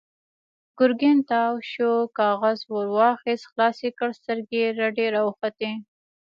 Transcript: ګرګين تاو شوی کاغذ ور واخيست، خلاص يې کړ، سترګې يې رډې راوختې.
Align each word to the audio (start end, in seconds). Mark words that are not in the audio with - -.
ګرګين 0.79 1.17
تاو 1.29 1.53
شوی 1.71 2.01
کاغذ 2.19 2.59
ور 2.73 2.87
واخيست، 2.97 3.45
خلاص 3.51 3.77
يې 3.85 3.91
کړ، 3.97 4.09
سترګې 4.19 4.57
يې 4.63 4.69
رډې 4.79 5.07
راوختې. 5.15 5.71